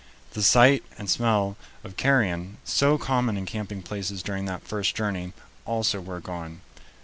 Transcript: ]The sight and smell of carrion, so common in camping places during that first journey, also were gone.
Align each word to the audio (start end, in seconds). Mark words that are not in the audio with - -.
]The 0.33 0.41
sight 0.41 0.83
and 0.97 1.07
smell 1.07 1.57
of 1.83 1.95
carrion, 1.95 2.57
so 2.63 2.97
common 2.97 3.37
in 3.37 3.45
camping 3.45 3.83
places 3.83 4.23
during 4.23 4.45
that 4.45 4.67
first 4.67 4.95
journey, 4.95 5.31
also 5.63 6.01
were 6.01 6.19
gone. 6.19 6.61